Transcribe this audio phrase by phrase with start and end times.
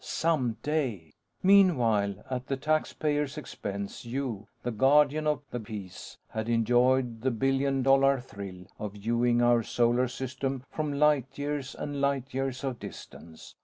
[0.03, 1.13] Some day.
[1.43, 7.83] Meanwhile, at the taxpayers' expense, you the guardian of the Peace had enjoyed the billion
[7.83, 13.53] dollar thrill of viewing our Solar System from light years and light years of distance.